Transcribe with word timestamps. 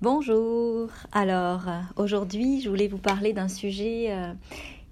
Bonjour. 0.00 0.90
Alors 1.10 1.62
aujourd'hui, 1.96 2.60
je 2.60 2.68
voulais 2.68 2.86
vous 2.86 2.98
parler 2.98 3.32
d'un 3.32 3.48
sujet 3.48 4.12
euh, 4.12 4.32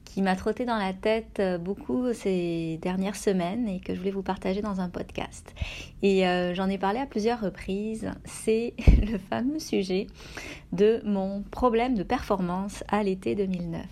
qui 0.04 0.20
m'a 0.20 0.34
trotté 0.34 0.64
dans 0.64 0.78
la 0.78 0.92
tête 0.92 1.38
euh, 1.38 1.58
beaucoup 1.58 2.12
ces 2.12 2.80
dernières 2.82 3.14
semaines 3.14 3.68
et 3.68 3.78
que 3.78 3.94
je 3.94 4.00
voulais 4.00 4.10
vous 4.10 4.24
partager 4.24 4.62
dans 4.62 4.80
un 4.80 4.88
podcast. 4.88 5.54
Et 6.02 6.26
euh, 6.26 6.56
j'en 6.56 6.68
ai 6.68 6.76
parlé 6.76 6.98
à 6.98 7.06
plusieurs 7.06 7.40
reprises. 7.40 8.10
C'est 8.24 8.74
le 9.08 9.18
fameux 9.18 9.60
sujet 9.60 10.08
de 10.72 11.00
mon 11.04 11.44
problème 11.52 11.94
de 11.94 12.02
performance 12.02 12.82
à 12.88 13.04
l'été 13.04 13.36
2009. 13.36 13.86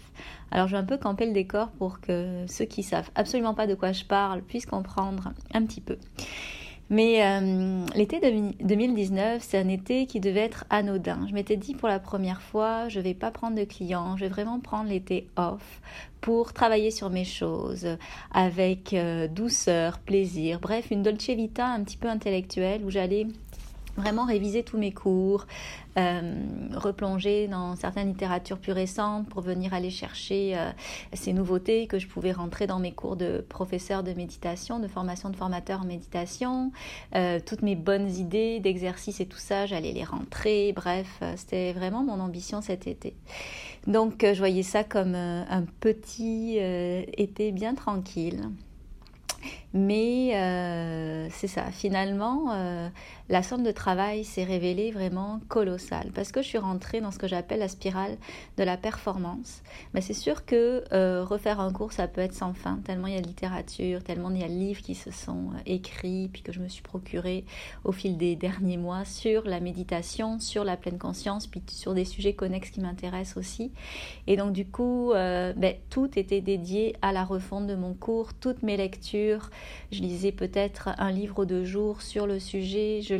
Alors 0.50 0.66
je 0.66 0.72
vais 0.72 0.82
un 0.82 0.84
peu 0.84 0.98
camper 0.98 1.26
le 1.26 1.32
décor 1.32 1.68
pour 1.78 2.00
que 2.00 2.44
ceux 2.48 2.64
qui 2.64 2.82
savent 2.82 3.10
absolument 3.14 3.54
pas 3.54 3.68
de 3.68 3.76
quoi 3.76 3.92
je 3.92 4.04
parle 4.04 4.42
puissent 4.42 4.66
comprendre 4.66 5.32
un 5.52 5.64
petit 5.64 5.80
peu. 5.80 5.96
Mais 6.90 7.24
euh, 7.24 7.86
l'été 7.94 8.20
2019, 8.20 9.42
c'est 9.42 9.58
un 9.58 9.68
été 9.68 10.06
qui 10.06 10.20
devait 10.20 10.40
être 10.40 10.64
anodin. 10.68 11.26
Je 11.28 11.34
m'étais 11.34 11.56
dit 11.56 11.74
pour 11.74 11.88
la 11.88 11.98
première 11.98 12.42
fois, 12.42 12.88
je 12.88 12.98
ne 12.98 13.04
vais 13.04 13.14
pas 13.14 13.30
prendre 13.30 13.56
de 13.56 13.64
clients, 13.64 14.16
je 14.16 14.24
vais 14.24 14.30
vraiment 14.30 14.60
prendre 14.60 14.90
l'été 14.90 15.28
off 15.36 15.80
pour 16.20 16.52
travailler 16.52 16.90
sur 16.90 17.10
mes 17.10 17.24
choses 17.24 17.96
avec 18.32 18.92
euh, 18.92 19.28
douceur, 19.28 19.98
plaisir, 19.98 20.60
bref, 20.60 20.90
une 20.90 21.02
dolce 21.02 21.30
vita 21.30 21.66
un 21.66 21.82
petit 21.84 21.96
peu 21.96 22.08
intellectuelle 22.08 22.82
où 22.84 22.90
j'allais 22.90 23.26
vraiment 23.96 24.24
réviser 24.24 24.62
tous 24.62 24.78
mes 24.78 24.92
cours, 24.92 25.46
euh, 25.96 26.42
replonger 26.74 27.46
dans 27.46 27.76
certaines 27.76 28.08
littératures 28.08 28.58
plus 28.58 28.72
récentes 28.72 29.28
pour 29.28 29.42
venir 29.42 29.72
aller 29.74 29.90
chercher 29.90 30.56
euh, 30.56 30.70
ces 31.12 31.32
nouveautés 31.32 31.86
que 31.86 31.98
je 31.98 32.08
pouvais 32.08 32.32
rentrer 32.32 32.66
dans 32.66 32.78
mes 32.78 32.92
cours 32.92 33.16
de 33.16 33.44
professeur 33.48 34.02
de 34.02 34.12
méditation, 34.12 34.80
de 34.80 34.88
formation 34.88 35.30
de 35.30 35.36
formateur 35.36 35.82
en 35.82 35.84
méditation, 35.84 36.72
euh, 37.14 37.38
toutes 37.44 37.62
mes 37.62 37.76
bonnes 37.76 38.10
idées 38.10 38.60
d'exercice 38.60 39.20
et 39.20 39.26
tout 39.26 39.38
ça, 39.38 39.66
j'allais 39.66 39.92
les 39.92 40.04
rentrer, 40.04 40.72
bref, 40.72 41.22
c'était 41.36 41.72
vraiment 41.72 42.02
mon 42.02 42.20
ambition 42.20 42.60
cet 42.60 42.86
été. 42.86 43.14
Donc 43.86 44.24
je 44.24 44.38
voyais 44.38 44.62
ça 44.62 44.82
comme 44.82 45.14
un 45.14 45.64
petit 45.80 46.56
été 46.56 47.52
bien 47.52 47.74
tranquille. 47.74 48.48
Mais 49.76 50.36
euh, 50.36 51.26
c'est 51.32 51.48
ça, 51.48 51.64
finalement, 51.72 52.52
euh, 52.52 52.88
la 53.28 53.42
somme 53.42 53.64
de 53.64 53.72
travail 53.72 54.22
s'est 54.22 54.44
révélée 54.44 54.92
vraiment 54.92 55.40
colossale 55.48 56.12
parce 56.14 56.30
que 56.30 56.42
je 56.42 56.46
suis 56.46 56.58
rentrée 56.58 57.00
dans 57.00 57.10
ce 57.10 57.18
que 57.18 57.26
j'appelle 57.26 57.58
la 57.58 57.66
spirale 57.66 58.16
de 58.56 58.62
la 58.62 58.76
performance. 58.76 59.64
Mais 59.92 60.00
c'est 60.00 60.14
sûr 60.14 60.44
que 60.44 60.84
euh, 60.92 61.24
refaire 61.24 61.58
un 61.58 61.72
cours, 61.72 61.92
ça 61.92 62.06
peut 62.06 62.20
être 62.20 62.34
sans 62.34 62.54
fin, 62.54 62.78
tellement 62.84 63.08
il 63.08 63.14
y 63.14 63.16
a 63.16 63.20
de 63.20 63.26
littérature, 63.26 64.04
tellement 64.04 64.30
il 64.30 64.42
y 64.42 64.44
a 64.44 64.48
de 64.48 64.52
livres 64.52 64.80
qui 64.80 64.94
se 64.94 65.10
sont 65.10 65.50
écrits, 65.66 66.30
puis 66.32 66.42
que 66.42 66.52
je 66.52 66.60
me 66.60 66.68
suis 66.68 66.82
procuré 66.82 67.44
au 67.82 67.90
fil 67.90 68.16
des 68.16 68.36
derniers 68.36 68.76
mois 68.76 69.04
sur 69.04 69.42
la 69.44 69.58
méditation, 69.58 70.38
sur 70.38 70.62
la 70.62 70.76
pleine 70.76 70.98
conscience, 70.98 71.48
puis 71.48 71.60
sur 71.66 71.94
des 71.94 72.04
sujets 72.04 72.34
connexes 72.34 72.70
qui 72.70 72.80
m'intéressent 72.80 73.38
aussi. 73.38 73.72
Et 74.28 74.36
donc, 74.36 74.52
du 74.52 74.66
coup, 74.66 75.10
ben, 75.12 75.74
tout 75.90 76.16
était 76.16 76.40
dédié 76.40 76.94
à 77.02 77.10
la 77.10 77.24
refonte 77.24 77.66
de 77.66 77.74
mon 77.74 77.94
cours, 77.94 78.34
toutes 78.34 78.62
mes 78.62 78.76
lectures 78.76 79.50
je 79.92 80.00
lisais 80.00 80.32
peut-être 80.32 80.90
un 80.98 81.10
livre 81.10 81.44
de 81.44 81.64
jour 81.64 82.02
sur 82.02 82.26
le 82.26 82.38
sujet, 82.38 83.00
je 83.02 83.14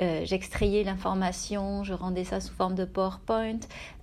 euh, 0.00 0.22
j'extrayais 0.24 0.84
l'information, 0.84 1.84
je 1.84 1.92
rendais 1.92 2.24
ça 2.24 2.40
sous 2.40 2.54
forme 2.54 2.74
de 2.74 2.86
PowerPoint, 2.86 3.58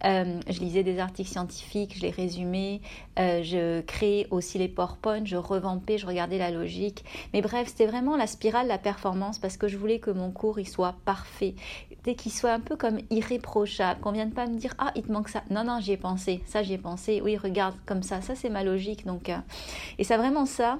euh, 0.06 0.40
je 0.48 0.60
lisais 0.60 0.84
des 0.84 1.00
articles 1.00 1.32
scientifiques, 1.32 1.98
je 1.98 2.02
les 2.02 2.12
résumais, 2.12 2.82
euh, 3.18 3.42
je 3.42 3.82
créais 3.82 4.28
aussi 4.30 4.60
les 4.60 4.68
PowerPoint, 4.68 5.26
je 5.26 5.36
revampais, 5.36 5.98
je 5.98 6.06
regardais 6.06 6.38
la 6.38 6.52
logique. 6.52 7.04
Mais 7.34 7.42
bref, 7.42 7.70
c'était 7.70 7.88
vraiment 7.88 8.16
la 8.18 8.28
spirale 8.28 8.68
la 8.68 8.78
performance 8.78 9.40
parce 9.40 9.58
que 9.58 9.68
je 9.68 9.78
voulais 9.78 9.98
que 9.98 10.12
mon 10.12 10.30
cours 10.30 10.60
il 10.60 10.68
soit 10.68 10.96
parfait, 11.06 11.56
dès 12.04 12.14
qu'il 12.14 12.32
soit 12.32 12.52
un 12.52 12.60
peu 12.60 12.76
comme 12.76 13.00
irréprochable, 13.10 14.00
qu'on 14.00 14.12
vienne 14.12 14.32
pas 14.32 14.46
me 14.46 14.58
dire 14.58 14.76
ah 14.78 14.92
il 14.96 15.04
te 15.04 15.12
manque 15.12 15.30
ça, 15.30 15.44
non 15.50 15.64
non 15.64 15.80
j'y 15.80 15.94
ai 15.94 15.98
pensé, 15.98 16.44
ça 16.46 16.62
j'y 16.62 16.74
ai 16.74 16.78
pensé, 16.78 17.20
oui 17.24 17.36
regarde 17.36 17.76
comme 17.88 18.04
ça, 18.04 18.22
ça 18.22 18.36
c'est 18.36 18.50
ma 18.50 18.64
logique. 18.64 19.08
Donc 19.08 19.32
et 19.98 20.04
c'est 20.04 20.18
vraiment 20.18 20.46
ça 20.46 20.78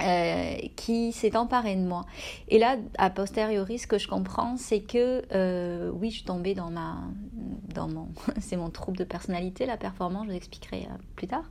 euh, 0.00 0.56
qui 0.76 1.12
s'est 1.12 1.36
emparé 1.36 1.74
de 1.74 1.80
moi. 1.80 2.04
Et 2.48 2.58
là, 2.58 2.76
a 2.98 3.10
posteriori, 3.10 3.78
ce 3.78 3.86
que 3.86 3.98
je 3.98 4.08
comprends, 4.08 4.56
c'est 4.56 4.80
que 4.80 5.22
euh, 5.32 5.90
oui, 5.94 6.10
je 6.10 6.16
suis 6.16 6.24
tombée 6.24 6.54
dans 6.54 6.70
ma, 6.70 6.98
dans 7.74 7.88
mon, 7.88 8.08
c'est 8.40 8.56
mon 8.56 8.70
trouble 8.70 8.98
de 8.98 9.04
personnalité, 9.04 9.64
la 9.64 9.76
performance. 9.76 10.24
Je 10.26 10.30
vous 10.32 10.36
expliquerai 10.36 10.86
euh, 10.90 10.96
plus 11.16 11.26
tard. 11.26 11.44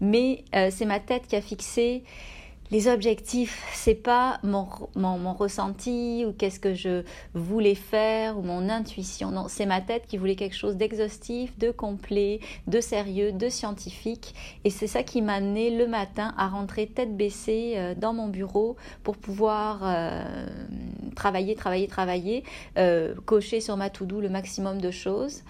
Mais 0.00 0.44
c'est 0.70 0.86
ma 0.86 1.00
tête 1.00 1.26
qui 1.26 1.36
a 1.36 1.42
fixé 1.42 2.04
les 2.70 2.86
objectifs, 2.88 3.64
c'est 3.72 3.94
pas 3.94 4.38
mon, 4.42 4.66
mon, 4.94 5.32
ressenti 5.32 6.24
ou 6.26 6.32
qu'est-ce 6.32 6.60
que 6.60 6.74
je 6.74 7.02
voulais 7.34 7.74
faire 7.74 8.38
ou 8.38 8.42
mon 8.42 8.68
intuition. 8.68 9.30
Non, 9.30 9.46
c'est 9.48 9.66
ma 9.66 9.80
tête 9.80 10.06
qui 10.06 10.16
voulait 10.16 10.36
quelque 10.36 10.56
chose 10.56 10.76
d'exhaustif, 10.76 11.58
de 11.58 11.70
complet, 11.70 12.40
de 12.68 12.80
sérieux, 12.80 13.32
de 13.32 13.48
scientifique. 13.48 14.34
Et 14.64 14.70
c'est 14.70 14.86
ça 14.86 15.02
qui 15.02 15.20
m'a 15.20 15.34
amené 15.34 15.76
le 15.76 15.86
matin 15.86 16.32
à 16.36 16.48
rentrer 16.48 16.86
tête 16.86 17.16
baissée 17.16 17.74
euh, 17.76 17.94
dans 17.96 18.12
mon 18.12 18.28
bureau 18.28 18.76
pour 19.02 19.16
pouvoir 19.16 19.80
euh, 19.82 20.46
travailler, 21.16 21.56
travailler, 21.56 21.88
travailler, 21.88 22.44
euh, 22.78 23.14
cocher 23.24 23.60
sur 23.60 23.76
ma 23.76 23.90
to-do 23.90 24.20
le 24.20 24.28
maximum 24.28 24.80
de 24.80 24.90
choses. 24.90 25.42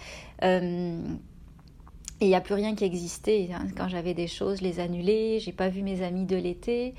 Il 2.22 2.28
n'y 2.28 2.34
a 2.34 2.40
plus 2.42 2.52
rien 2.52 2.74
qui 2.74 2.84
existait. 2.84 3.48
Quand 3.78 3.88
j'avais 3.88 4.12
des 4.12 4.26
choses, 4.26 4.58
je 4.58 4.64
les 4.64 4.78
annulais. 4.78 5.38
J'ai 5.40 5.52
pas 5.52 5.70
vu 5.70 5.82
mes 5.82 6.02
amis 6.02 6.26
de 6.26 6.36
l'été, 6.36 6.94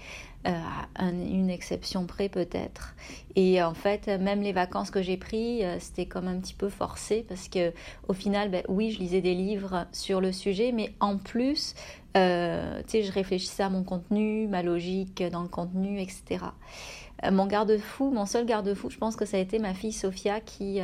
euh, 0.47 0.51
une 0.99 1.51
exception 1.51 2.07
près 2.07 2.27
peut-être. 2.27 2.95
Et 3.35 3.61
en 3.61 3.75
fait, 3.75 4.07
même 4.07 4.41
les 4.41 4.51
vacances 4.51 4.89
que 4.89 5.03
j'ai 5.03 5.17
prises, 5.17 5.61
euh, 5.61 5.75
c'était 5.79 6.07
comme 6.07 6.27
un 6.27 6.39
petit 6.39 6.55
peu 6.55 6.69
forcé 6.69 7.23
parce 7.29 7.49
que 7.49 7.71
au 8.07 8.13
final, 8.13 8.49
ben, 8.49 8.63
oui, 8.67 8.89
je 8.89 8.97
lisais 8.97 9.21
des 9.21 9.35
livres 9.35 9.85
sur 9.91 10.21
le 10.21 10.31
sujet, 10.31 10.71
mais 10.71 10.91
en 10.99 11.17
plus, 11.19 11.75
euh, 12.17 12.81
je 12.91 13.11
réfléchissais 13.11 13.61
à 13.61 13.69
mon 13.69 13.83
contenu, 13.83 14.47
ma 14.47 14.63
logique 14.63 15.21
dans 15.31 15.43
le 15.43 15.49
contenu, 15.49 16.01
etc. 16.01 16.45
mon 17.31 17.45
garde-fou, 17.45 18.09
mon 18.09 18.25
seul 18.25 18.47
garde-fou, 18.47 18.89
je 18.89 18.97
pense 18.97 19.15
que 19.15 19.25
ça 19.25 19.37
a 19.37 19.39
été 19.39 19.59
ma 19.59 19.75
fille 19.75 19.93
Sophia 19.93 20.41
qui 20.41 20.81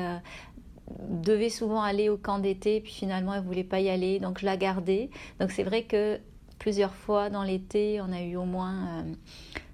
devait 1.09 1.49
souvent 1.49 1.81
aller 1.81 2.09
au 2.09 2.17
camp 2.17 2.39
d'été, 2.39 2.79
puis 2.81 2.93
finalement 2.93 3.33
elle 3.33 3.43
voulait 3.43 3.63
pas 3.63 3.79
y 3.79 3.89
aller, 3.89 4.19
donc 4.19 4.39
je 4.39 4.45
la 4.45 4.57
gardais. 4.57 5.09
Donc 5.39 5.51
c'est 5.51 5.63
vrai 5.63 5.83
que 5.83 6.19
plusieurs 6.59 6.93
fois 6.93 7.29
dans 7.29 7.43
l'été, 7.43 8.01
on 8.01 8.11
a 8.11 8.21
eu 8.21 8.35
au 8.35 8.45
moins 8.45 8.73
euh, 8.73 9.13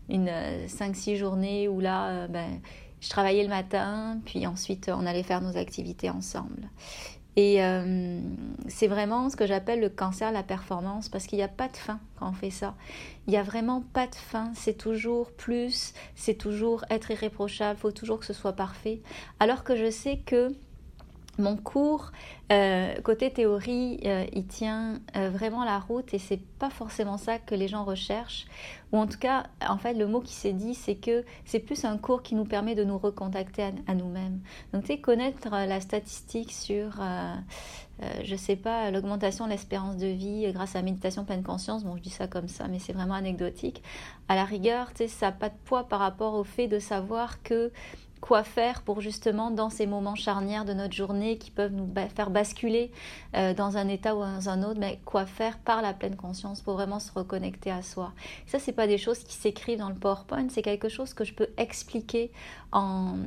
une 0.09 0.29
5-6 0.68 1.13
euh, 1.13 1.16
journées 1.18 1.68
où 1.68 1.79
là, 1.79 2.09
euh, 2.09 2.28
ben, 2.28 2.59
je 3.02 3.09
travaillais 3.09 3.44
le 3.44 3.50
matin, 3.50 4.19
puis 4.25 4.47
ensuite 4.47 4.90
on 4.94 5.06
allait 5.06 5.23
faire 5.23 5.41
nos 5.41 5.57
activités 5.57 6.09
ensemble. 6.09 6.69
Et 7.35 7.62
c'est 8.68 8.85
vraiment 8.85 9.28
ce 9.31 9.35
que 9.35 9.47
j'appelle 9.47 9.79
le 9.79 9.90
cancer 9.90 10.31
la 10.31 10.44
performance 10.44 11.09
parce 11.09 11.25
qu'il 11.25 11.40
n'y 11.40 11.44
a 11.44 11.47
pas 11.47 11.68
de 11.68 11.75
fin 11.75 12.00
quand 12.19 12.29
on 12.29 12.34
fait 12.34 12.52
ça. 12.52 12.75
Il 13.25 13.31
n'y 13.31 13.38
a 13.38 13.41
vraiment 13.41 13.81
pas 13.81 14.06
de 14.06 14.13
fin. 14.13 14.52
C'est 14.53 14.78
toujours 14.78 15.31
plus, 15.31 15.96
c'est 16.13 16.35
toujours 16.35 16.85
être 16.91 17.09
irréprochable, 17.09 17.79
il 17.79 17.81
faut 17.81 17.91
toujours 17.91 18.19
que 18.19 18.28
ce 18.28 18.34
soit 18.34 18.53
parfait. 18.53 19.02
Alors 19.40 19.63
que 19.63 19.75
je 19.75 19.90
sais 19.90 20.18
que 20.18 20.53
mon 21.40 21.58
cours, 21.58 22.12
euh, 22.52 22.94
côté 23.02 23.32
théorie, 23.32 24.00
euh, 24.06 24.26
il 24.34 24.46
tient 24.46 25.00
euh, 25.16 25.30
vraiment 25.32 25.64
la 25.64 25.80
route 25.80 26.14
et 26.14 26.20
c'est 26.20 26.42
pas 26.60 26.70
forcément 26.70 27.18
ça 27.18 27.40
que 27.40 27.56
les 27.56 27.68
gens 27.68 27.84
recherchent. 27.84 28.46
Ou 28.92 28.98
en 28.98 29.08
tout 29.08 29.18
cas, 29.18 29.48
en 29.68 29.78
fait, 29.80 29.94
le 29.94 30.06
mot 30.06 30.22
qui 30.22 30.34
s'est 30.34 30.54
dit, 30.54 30.76
c'est 30.76 30.96
que 30.96 31.26
c'est 31.46 31.60
plus 31.60 31.86
un 31.86 31.98
cours 31.98 32.22
qui 32.22 32.36
nous 32.36 32.46
permet 32.46 32.76
de 32.76 32.84
nous 32.84 33.00
recontacter 33.00 33.72
à, 33.88 33.96
nous-mêmes. 33.96 34.42
Donc, 34.72 34.84
tu 34.84 34.94
sais, 34.94 35.00
connaître 35.00 35.50
la 35.50 35.82
statistique 35.82 36.52
sur, 36.52 37.02
je 38.24 38.36
sais 38.36 38.56
pas, 38.56 38.92
l'augmentation 38.92 39.46
de 39.46 39.50
l'espérance 39.50 39.98
de 39.98 40.06
vie 40.06 40.46
grâce 40.54 40.76
à 40.76 40.80
la 40.80 40.84
méditation 40.84 41.26
pleine 41.26 41.42
conscience, 41.42 41.84
bon, 41.84 41.98
je 41.98 42.04
dis 42.04 42.12
ça 42.12 42.28
comme 42.28 42.48
ça, 42.48 42.68
mais 42.68 42.78
c'est 42.78 42.94
vraiment 42.94 43.16
anecdotique. 43.16 43.82
À 44.30 44.36
la 44.36 44.46
rigueur, 44.46 44.90
tu 44.94 44.98
sais, 44.98 45.08
ça 45.08 45.28
n'a 45.28 45.32
pas 45.32 45.50
de 45.50 45.58
poids 45.66 45.86
par 45.86 46.00
rapport 46.00 46.36
au 46.36 46.44
fait 46.44 46.68
de 46.68 46.78
savoir 46.78 47.42
que 47.42 47.72
quoi 48.23 48.45
faire 48.45 48.84
pour 48.84 49.01
justement 49.01 49.51
dans 49.51 49.69
ces 49.69 49.85
moments 49.85 50.16
charnières 50.16 50.64
de 50.64 50.72
notre 50.72 50.93
journée 50.93 51.37
qui 51.37 51.52
peuvent 51.52 51.73
nous 51.73 51.90
faire 52.16 52.29
basculer 52.29 52.90
euh, 53.35 53.53
dans 53.53 53.75
un 53.75 53.90
état 53.90 54.16
ou 54.16 54.22
dans 54.22 54.47
un 54.47 54.64
autre, 54.64 54.79
mais 54.79 55.02
quoi 55.03 55.25
faire 55.25 55.58
par 55.58 55.81
la 55.81 55.93
pleine 55.93 56.16
conscience 56.16 56.61
pour 56.61 56.75
vraiment 56.75 57.02
se 57.02 57.11
reconnecter 57.11 57.70
à 57.70 57.81
soi. 57.81 58.14
Ça, 58.47 58.59
c'est 58.59 58.72
pas 58.72 58.87
des 58.87 58.97
choses 58.97 59.20
qui 59.25 59.35
s'écrivent 59.35 59.79
dans 59.79 59.90
le 59.90 59.96
PowerPoint, 59.96 60.47
c'est 60.47 60.61
quelque 60.61 60.87
chose 60.87 61.14
que 61.14 61.25
je 61.25 61.34
peux 61.34 61.49
expliquer 61.58 62.31
en, 62.73 63.17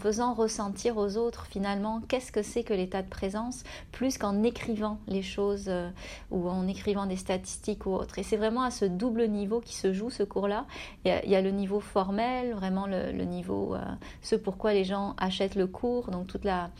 faisant 0.00 0.34
ressentir 0.34 0.96
aux 0.96 1.16
autres 1.16 1.46
finalement 1.46 2.00
qu'est-ce 2.08 2.30
que 2.30 2.42
c'est 2.42 2.62
que 2.62 2.74
l'état 2.74 3.02
de 3.02 3.08
présence, 3.08 3.64
plus 3.90 4.18
qu'en 4.18 4.42
écrivant 4.44 4.98
les 5.08 5.22
choses 5.22 5.64
euh, 5.68 5.88
ou 6.30 6.48
en 6.48 6.68
écrivant 6.68 7.06
des 7.06 7.16
statistiques 7.16 7.86
ou 7.86 7.94
autres. 7.94 8.18
Et 8.18 8.22
c'est 8.22 8.36
vraiment 8.36 8.62
à 8.62 8.70
ce 8.70 8.84
double 8.84 9.26
niveau 9.26 9.60
qui 9.60 9.74
se 9.74 9.92
joue 9.92 10.10
ce 10.10 10.22
cours-là. 10.22 10.66
Il, 11.04 11.30
y 11.30 11.34
a 11.34 11.40
le 11.40 11.50
niveau 11.50 11.80
formel, 11.80 12.52
vraiment 12.52 12.86
le, 12.86 13.10
niveau 13.24 13.74
euh, 13.74 13.80
ce 14.22 14.36
pourquoi 14.36 14.72
les 14.72 14.84
gens 14.84 15.14
achètent 15.18 15.54
le 15.54 15.66
cours, 15.66 16.10
donc 16.10 16.26
toute 16.26 16.44
la, 16.44 16.70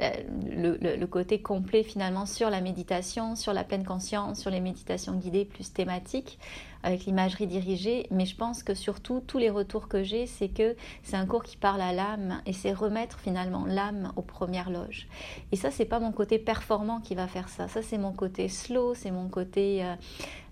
euh, 0.00 0.10
le, 0.50 1.06
côté 1.06 1.40
complet 1.40 1.84
finalement 1.84 2.26
sur 2.26 2.50
la 2.50 2.60
méditation, 2.60 3.36
sur 3.36 3.52
la 3.52 3.62
pleine 3.62 3.84
conscience, 3.84 4.40
sur 4.40 4.50
les 4.50 4.60
méditations 4.60 5.14
guidées 5.14 5.44
plus 5.44 5.72
thématiques, 5.72 6.38
avec 6.84 7.06
l'imagerie 7.06 7.46
dirigée, 7.46 8.06
mais 8.10 8.26
je 8.26 8.36
pense 8.36 8.62
que 8.62 8.74
surtout 8.74 9.20
tous 9.26 9.38
les 9.38 9.50
retours 9.50 9.88
que 9.88 10.02
j'ai, 10.02 10.26
c'est 10.26 10.48
que 10.48 10.76
c'est 11.02 11.16
un 11.16 11.26
cours 11.26 11.42
qui 11.42 11.56
parle 11.56 11.80
à 11.80 11.92
l'âme 11.92 12.40
et 12.46 12.52
c'est 12.52 12.72
remettre 12.72 13.18
finalement 13.18 13.64
l'âme 13.66 14.12
aux 14.16 14.22
premières 14.22 14.70
loges. 14.70 15.08
Et 15.50 15.56
ça, 15.56 15.70
c'est 15.70 15.84
pas 15.84 15.98
mon 15.98 16.12
côté 16.12 16.38
performant 16.38 17.00
qui 17.00 17.14
va 17.14 17.26
faire 17.26 17.48
ça. 17.48 17.66
Ça, 17.66 17.82
c'est 17.82 17.98
mon 17.98 18.12
côté 18.12 18.48
slow, 18.48 18.94
c'est 18.94 19.10
mon 19.10 19.28
côté 19.28 19.84
euh, 19.84 19.94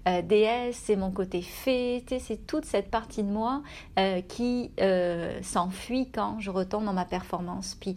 euh, 0.08 0.20
déesse, 0.20 0.76
c'est 0.82 0.96
mon 0.96 1.12
côté 1.12 1.42
fée, 1.42 2.04
c'est 2.18 2.46
toute 2.46 2.64
cette 2.64 2.90
partie 2.90 3.22
de 3.22 3.30
moi 3.30 3.62
euh, 4.00 4.20
qui 4.20 4.72
euh, 4.80 5.40
s'enfuit 5.42 6.10
quand 6.10 6.40
je 6.40 6.50
retombe 6.50 6.84
dans 6.84 6.92
ma 6.92 7.04
performance. 7.04 7.76
Puis 7.80 7.94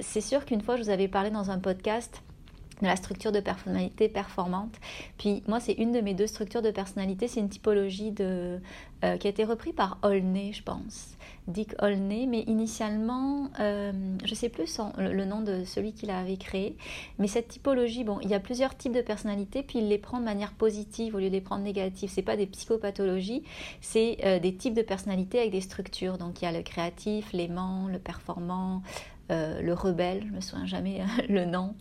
c'est 0.00 0.20
sûr 0.20 0.44
qu'une 0.46 0.60
fois, 0.60 0.76
je 0.76 0.82
vous 0.82 0.90
avais 0.90 1.06
parlé 1.06 1.30
dans 1.30 1.50
un 1.52 1.60
podcast 1.60 2.24
de 2.80 2.86
la 2.86 2.96
structure 2.96 3.32
de 3.32 3.40
personnalité 3.40 4.08
performante. 4.08 4.74
Puis 5.18 5.42
moi, 5.48 5.60
c'est 5.60 5.74
une 5.74 5.92
de 5.92 6.00
mes 6.00 6.14
deux 6.14 6.26
structures 6.26 6.62
de 6.62 6.70
personnalité, 6.70 7.28
c'est 7.28 7.40
une 7.40 7.48
typologie 7.48 8.12
de, 8.12 8.58
qui 9.00 9.26
a 9.26 9.30
été 9.30 9.44
reprise 9.44 9.74
par 9.74 9.98
Olney, 10.02 10.52
je 10.52 10.62
pense. 10.62 11.14
Dick 11.46 11.74
Olney, 11.82 12.26
mais 12.26 12.40
initialement, 12.42 13.50
euh, 13.60 13.92
je 14.24 14.30
ne 14.30 14.34
sais 14.34 14.48
plus 14.48 14.78
le 14.96 15.24
nom 15.24 15.42
de 15.42 15.64
celui 15.64 15.92
qui 15.92 16.06
l'avait 16.06 16.38
créé, 16.38 16.76
mais 17.18 17.26
cette 17.26 17.48
typologie, 17.48 18.02
bon, 18.02 18.18
il 18.22 18.30
y 18.30 18.34
a 18.34 18.40
plusieurs 18.40 18.74
types 18.76 18.94
de 18.94 19.02
personnalités, 19.02 19.62
puis 19.62 19.80
il 19.80 19.88
les 19.88 19.98
prend 19.98 20.18
de 20.18 20.24
manière 20.24 20.52
positive 20.52 21.14
au 21.14 21.18
lieu 21.18 21.28
de 21.28 21.34
les 21.34 21.42
prendre 21.42 21.62
négatives. 21.62 22.10
C'est 22.10 22.22
pas 22.22 22.36
des 22.36 22.46
psychopathologies, 22.46 23.42
c'est 23.82 24.18
euh, 24.24 24.38
des 24.38 24.54
types 24.54 24.74
de 24.74 24.82
personnalités 24.82 25.38
avec 25.38 25.50
des 25.50 25.60
structures. 25.60 26.16
Donc 26.16 26.40
il 26.40 26.46
y 26.46 26.48
a 26.48 26.52
le 26.52 26.62
créatif, 26.62 27.30
l'aimant, 27.34 27.88
le 27.88 27.98
performant, 27.98 28.82
euh, 29.30 29.60
le 29.60 29.72
rebelle, 29.72 30.24
je 30.26 30.32
me 30.32 30.40
souviens 30.40 30.66
jamais 30.66 31.02
le 31.28 31.44
nom 31.44 31.74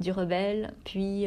du 0.00 0.12
rebelle, 0.12 0.72
puis 0.84 1.24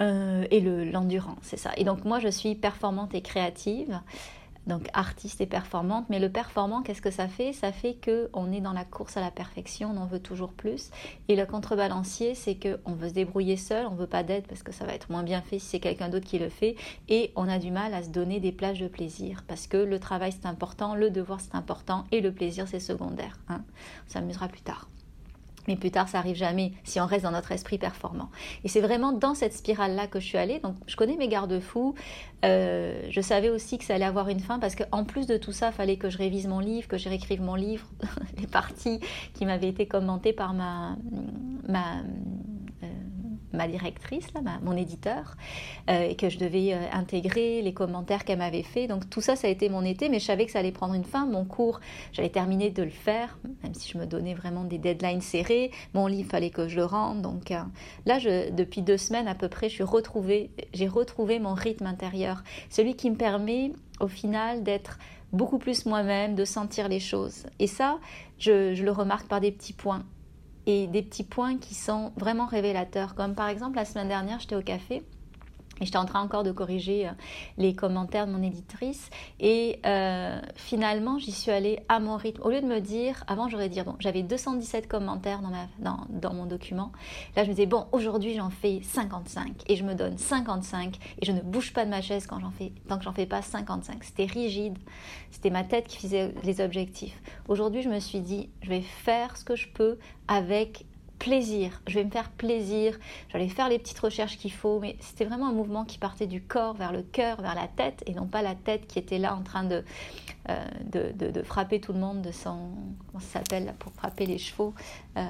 et 0.00 0.60
l'endurant, 0.60 1.36
c'est 1.42 1.56
ça. 1.56 1.70
Et 1.76 1.84
donc 1.84 2.04
moi 2.04 2.18
je 2.18 2.28
suis 2.28 2.54
performante 2.54 3.14
et 3.14 3.22
créative 3.22 4.00
donc 4.66 4.88
artiste 4.92 5.40
et 5.40 5.46
performante. 5.46 6.06
Mais 6.08 6.18
le 6.18 6.30
performant, 6.30 6.82
qu'est-ce 6.82 7.02
que 7.02 7.10
ça 7.10 7.28
fait? 7.28 7.52
Ça 7.52 7.72
fait 7.72 7.94
que 7.94 8.30
on 8.32 8.52
est 8.52 8.60
dans 8.60 8.72
la 8.72 8.84
course 8.84 9.16
à 9.16 9.20
la 9.20 9.30
perfection, 9.30 9.90
on 9.94 10.00
en 10.00 10.06
veut 10.06 10.20
toujours 10.20 10.52
plus. 10.52 10.90
Et 11.28 11.36
le 11.36 11.46
contrebalancier, 11.46 12.34
c'est 12.34 12.54
que 12.54 12.80
on 12.84 12.92
veut 12.92 13.08
se 13.08 13.14
débrouiller 13.14 13.56
seul, 13.56 13.86
on 13.86 13.94
veut 13.94 14.06
pas 14.06 14.22
d'aide 14.22 14.46
parce 14.46 14.62
que 14.62 14.72
ça 14.72 14.84
va 14.84 14.94
être 14.94 15.10
moins 15.10 15.22
bien 15.22 15.42
fait 15.42 15.58
si 15.58 15.66
c'est 15.66 15.80
quelqu'un 15.80 16.08
d'autre 16.08 16.26
qui 16.26 16.38
le 16.38 16.48
fait. 16.48 16.76
Et 17.08 17.32
on 17.36 17.48
a 17.48 17.58
du 17.58 17.70
mal 17.70 17.94
à 17.94 18.02
se 18.02 18.10
donner 18.10 18.40
des 18.40 18.52
plages 18.52 18.80
de 18.80 18.88
plaisir 18.88 19.44
parce 19.46 19.66
que 19.66 19.76
le 19.76 19.98
travail 19.98 20.32
c'est 20.32 20.46
important, 20.46 20.94
le 20.94 21.10
devoir 21.10 21.40
c'est 21.40 21.54
important 21.54 22.04
et 22.12 22.20
le 22.20 22.32
plaisir 22.32 22.68
c'est 22.68 22.80
secondaire. 22.80 23.38
Hein. 23.48 23.62
on 24.08 24.10
s'amusera 24.10 24.48
plus 24.48 24.62
tard. 24.62 24.91
Mais 25.68 25.76
plus 25.76 25.90
tard, 25.90 26.08
ça 26.08 26.18
arrive 26.18 26.36
jamais 26.36 26.72
si 26.84 27.00
on 27.00 27.06
reste 27.06 27.24
dans 27.24 27.30
notre 27.30 27.52
esprit 27.52 27.78
performant. 27.78 28.30
Et 28.64 28.68
c'est 28.68 28.80
vraiment 28.80 29.12
dans 29.12 29.34
cette 29.34 29.54
spirale-là 29.54 30.06
que 30.06 30.20
je 30.20 30.26
suis 30.26 30.38
allée. 30.38 30.58
Donc, 30.58 30.74
je 30.86 30.96
connais 30.96 31.16
mes 31.16 31.28
garde-fous. 31.28 31.94
Euh, 32.44 33.02
je 33.10 33.20
savais 33.20 33.48
aussi 33.48 33.78
que 33.78 33.84
ça 33.84 33.94
allait 33.94 34.04
avoir 34.04 34.28
une 34.28 34.40
fin 34.40 34.58
parce 34.58 34.74
qu'en 34.74 35.04
plus 35.04 35.26
de 35.26 35.36
tout 35.36 35.52
ça, 35.52 35.68
il 35.68 35.72
fallait 35.72 35.96
que 35.96 36.10
je 36.10 36.18
révise 36.18 36.48
mon 36.48 36.58
livre, 36.58 36.88
que 36.88 36.98
je 36.98 37.08
réécrive 37.08 37.40
mon 37.40 37.54
livre, 37.54 37.86
les 38.38 38.46
parties 38.46 39.00
qui 39.34 39.46
m'avaient 39.46 39.68
été 39.68 39.86
commentées 39.86 40.32
par 40.32 40.52
ma, 40.52 40.96
ma 41.68 42.02
ma 43.52 43.68
directrice, 43.68 44.26
là, 44.34 44.40
mon 44.62 44.76
éditeur, 44.76 45.36
euh, 45.90 46.08
et 46.08 46.16
que 46.16 46.28
je 46.28 46.38
devais 46.38 46.74
euh, 46.74 46.78
intégrer 46.92 47.62
les 47.62 47.72
commentaires 47.72 48.24
qu'elle 48.24 48.38
m'avait 48.38 48.62
fait. 48.62 48.86
Donc 48.86 49.08
tout 49.10 49.20
ça, 49.20 49.36
ça 49.36 49.48
a 49.48 49.50
été 49.50 49.68
mon 49.68 49.84
été, 49.84 50.08
mais 50.08 50.18
je 50.18 50.24
savais 50.24 50.46
que 50.46 50.52
ça 50.52 50.58
allait 50.58 50.72
prendre 50.72 50.94
une 50.94 51.04
fin. 51.04 51.26
Mon 51.26 51.44
cours, 51.44 51.80
j'avais 52.12 52.28
terminé 52.28 52.70
de 52.70 52.82
le 52.82 52.90
faire, 52.90 53.38
même 53.62 53.74
si 53.74 53.90
je 53.90 53.98
me 53.98 54.06
donnais 54.06 54.34
vraiment 54.34 54.64
des 54.64 54.78
deadlines 54.78 55.20
serrés. 55.20 55.70
Mon 55.94 56.06
livre, 56.06 56.30
fallait 56.30 56.50
que 56.50 56.68
je 56.68 56.76
le 56.76 56.84
rende. 56.84 57.22
Donc 57.22 57.50
euh, 57.50 57.60
là, 58.06 58.18
je, 58.18 58.50
depuis 58.50 58.82
deux 58.82 58.96
semaines 58.96 59.28
à 59.28 59.34
peu 59.34 59.48
près, 59.48 59.68
je 59.68 59.74
suis 59.74 59.84
retrouvée, 59.84 60.50
j'ai 60.72 60.88
retrouvé 60.88 61.38
mon 61.38 61.54
rythme 61.54 61.86
intérieur, 61.86 62.42
celui 62.70 62.94
qui 62.94 63.10
me 63.10 63.16
permet 63.16 63.72
au 64.00 64.08
final 64.08 64.62
d'être 64.62 64.98
beaucoup 65.32 65.58
plus 65.58 65.86
moi-même, 65.86 66.34
de 66.34 66.44
sentir 66.44 66.88
les 66.88 67.00
choses. 67.00 67.46
Et 67.58 67.66
ça, 67.66 67.98
je 68.38 68.82
le 68.82 68.90
remarque 68.90 69.28
par 69.28 69.40
des 69.40 69.52
petits 69.52 69.72
points 69.72 70.04
et 70.66 70.86
des 70.86 71.02
petits 71.02 71.24
points 71.24 71.58
qui 71.58 71.74
sont 71.74 72.12
vraiment 72.16 72.46
révélateurs. 72.46 73.14
Comme 73.14 73.34
par 73.34 73.48
exemple, 73.48 73.76
la 73.76 73.84
semaine 73.84 74.08
dernière, 74.08 74.40
j'étais 74.40 74.56
au 74.56 74.62
café 74.62 75.02
et 75.82 75.84
j'étais 75.84 75.98
en 75.98 76.06
train 76.06 76.22
encore 76.22 76.44
de 76.44 76.52
corriger 76.52 77.08
euh, 77.08 77.12
les 77.58 77.74
commentaires 77.74 78.28
de 78.28 78.32
mon 78.32 78.42
éditrice. 78.42 79.10
Et 79.40 79.80
euh, 79.84 80.40
finalement, 80.54 81.18
j'y 81.18 81.32
suis 81.32 81.50
allée 81.50 81.80
à 81.88 81.98
mon 81.98 82.16
rythme. 82.16 82.40
Au 82.42 82.50
lieu 82.50 82.60
de 82.60 82.66
me 82.66 82.80
dire, 82.80 83.24
avant 83.26 83.48
j'aurais 83.48 83.68
dit, 83.68 83.82
bon, 83.82 83.96
j'avais 83.98 84.22
217 84.22 84.86
commentaires 84.86 85.42
dans, 85.42 85.50
ma, 85.50 85.66
dans, 85.80 86.06
dans, 86.08 86.32
mon 86.32 86.46
document. 86.46 86.92
Là, 87.34 87.42
je 87.42 87.48
me 87.48 87.54
disais, 87.54 87.66
bon, 87.66 87.88
aujourd'hui 87.90 88.34
j'en 88.34 88.50
fais 88.50 88.80
55. 88.80 89.64
Et 89.66 89.74
je 89.74 89.82
me 89.82 89.94
donne 89.94 90.16
55. 90.18 90.96
Et 91.20 91.26
je 91.26 91.32
ne 91.32 91.40
bouge 91.40 91.72
pas 91.72 91.84
de 91.84 91.90
ma 91.90 92.00
chaise 92.00 92.28
quand 92.28 92.38
j'en 92.38 92.52
fais, 92.52 92.72
tant 92.86 92.96
que 92.96 93.02
j'en 93.02 93.12
fais 93.12 93.26
pas 93.26 93.42
55. 93.42 94.04
C'était 94.04 94.26
rigide. 94.26 94.78
C'était 95.32 95.50
ma 95.50 95.64
tête 95.64 95.88
qui 95.88 95.98
faisait 95.98 96.32
les 96.44 96.60
objectifs. 96.60 97.20
Aujourd'hui, 97.48 97.82
je 97.82 97.88
me 97.88 97.98
suis 97.98 98.20
dit, 98.20 98.50
je 98.62 98.68
vais 98.68 98.82
faire 98.82 99.36
ce 99.36 99.42
que 99.42 99.56
je 99.56 99.66
peux 99.66 99.98
avec 100.28 100.86
plaisir, 101.22 101.80
je 101.86 101.94
vais 101.94 102.04
me 102.04 102.10
faire 102.10 102.30
plaisir, 102.30 102.98
j'allais 103.28 103.48
faire 103.48 103.68
les 103.68 103.78
petites 103.78 104.00
recherches 104.00 104.36
qu'il 104.38 104.50
faut, 104.50 104.80
mais 104.80 104.96
c'était 104.98 105.24
vraiment 105.24 105.46
un 105.46 105.52
mouvement 105.52 105.84
qui 105.84 105.96
partait 105.96 106.26
du 106.26 106.42
corps 106.42 106.74
vers 106.74 106.90
le 106.90 107.02
cœur, 107.02 107.40
vers 107.40 107.54
la 107.54 107.68
tête, 107.68 108.02
et 108.06 108.12
non 108.12 108.26
pas 108.26 108.42
la 108.42 108.56
tête 108.56 108.88
qui 108.88 108.98
était 108.98 109.18
là 109.18 109.36
en 109.36 109.42
train 109.42 109.62
de, 109.62 109.84
euh, 110.48 110.64
de, 110.90 111.30
de, 111.30 111.42
frapper 111.44 111.80
tout 111.80 111.92
le 111.92 112.00
monde 112.00 112.22
de 112.22 112.32
son... 112.32 112.70
Comment 113.06 113.20
ça 113.20 113.38
s'appelle 113.38 113.72
pour 113.78 113.92
frapper 113.92 114.26
les 114.26 114.38
chevaux 114.38 114.74
euh, 115.16 115.22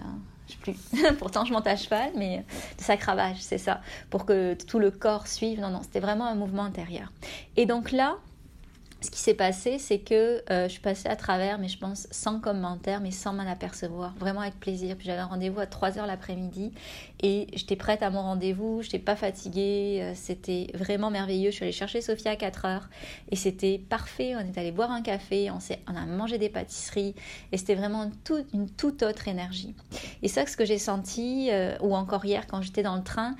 je 0.47 0.53
sais 0.53 0.59
plus. 0.59 1.15
Pourtant, 1.19 1.45
je 1.45 1.53
monte 1.53 1.67
à 1.67 1.77
cheval, 1.77 2.11
mais 2.17 2.39
de 2.79 2.83
sacravage, 2.83 3.37
c'est 3.41 3.59
ça. 3.59 3.83
Pour 4.09 4.25
que 4.25 4.55
tout 4.55 4.79
le 4.79 4.91
corps 4.91 5.27
suive. 5.27 5.61
Non, 5.61 5.69
non, 5.69 5.83
c'était 5.83 6.01
vraiment 6.01 6.27
un 6.27 6.35
mouvement 6.35 6.65
intérieur. 6.65 7.13
Et 7.57 7.67
donc 7.67 7.93
là, 7.93 8.17
ce 9.03 9.11
qui 9.11 9.19
s'est 9.19 9.35
passé, 9.35 9.79
c'est 9.79 9.99
que 9.99 10.43
euh, 10.51 10.65
je 10.65 10.69
suis 10.69 10.81
passée 10.81 11.09
à 11.09 11.17
travers, 11.17 11.59
mais 11.59 11.69
je 11.69 11.77
pense 11.77 12.07
sans 12.11 12.41
commentaire, 12.41 13.01
mais 13.01 13.11
sans 13.11 13.33
m'en 13.33 13.43
apercevoir, 13.51 14.15
vraiment 14.15 14.41
avec 14.41 14.59
plaisir. 14.61 14.97
Puis 14.97 15.07
j'avais 15.07 15.21
un 15.21 15.27
rendez-vous 15.27 15.61
à 15.61 15.67
3h 15.67 16.07
l'après-midi 16.07 16.73
et 17.21 17.49
j'étais 17.55 17.75
prête 17.77 18.03
à 18.03 18.11
mon 18.11 18.23
rendez-vous, 18.23 18.81
je 18.83 18.87
n'étais 18.87 18.99
pas 19.01 19.17
fatiguée, 19.17 19.99
euh, 20.03 20.13
c'était 20.15 20.69
vraiment 20.75 21.11
merveilleux. 21.11 21.51
Je 21.51 21.57
suis 21.57 21.65
allée 21.65 21.73
chercher 21.73 22.01
Sophia 22.01 22.31
à 22.31 22.37
4h 22.37 22.83
et 23.31 23.37
c'était 23.37 23.79
parfait. 23.79 24.35
On 24.37 24.41
est 24.41 24.57
allé 24.57 24.71
boire 24.71 24.93
un 24.93 25.03
café, 25.03 25.51
on, 25.51 25.59
on 25.91 25.97
a 25.97 26.07
mangé 26.07 26.39
des 26.39 26.49
pâtisseries 26.49 27.15
et 27.51 27.59
c'était 27.59 27.75
vraiment 27.75 28.11
tout, 28.25 28.45
une 28.55 28.71
toute 28.71 29.03
autre 29.03 29.27
énergie. 29.27 29.75
Et 30.23 30.29
ça, 30.29 30.47
ce 30.47 30.57
que 30.57 30.65
j'ai 30.65 30.79
senti, 30.79 31.49
euh, 31.51 31.77
ou 31.81 31.97
encore 31.97 32.25
hier 32.25 32.47
quand 32.47 32.63
j'étais 32.63 32.83
dans 32.83 32.97
le 32.97 33.03
train, 33.03 33.35